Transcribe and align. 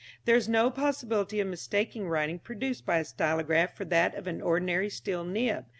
There 0.25 0.35
is 0.35 0.49
no 0.49 0.71
possibility 0.71 1.39
of 1.41 1.47
mistaking 1.47 2.07
writing 2.07 2.39
produced 2.39 2.87
by 2.87 2.97
a 2.97 3.05
stylograph 3.05 3.75
for 3.77 3.85
that 3.85 4.15
of 4.15 4.25
an 4.25 4.41
ordinary 4.41 4.89
steel 4.89 5.23
nib. 5.23 5.65